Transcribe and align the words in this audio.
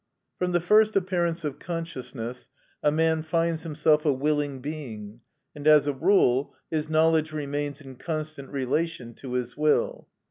From 0.39 0.51
the 0.51 0.59
first 0.59 0.95
appearance 0.95 1.43
of 1.45 1.59
consciousness, 1.59 2.49
a 2.81 2.91
man 2.91 3.21
finds 3.21 3.61
himself 3.61 4.03
a 4.03 4.11
willing 4.11 4.59
being, 4.59 5.21
and 5.55 5.67
as 5.67 5.85
a 5.85 5.93
rule, 5.93 6.55
his 6.71 6.89
knowledge 6.89 7.31
remains 7.31 7.81
in 7.81 7.97
constant 7.97 8.49
relation 8.49 9.13
to 9.13 9.33
his 9.33 9.55
will. 9.55 10.07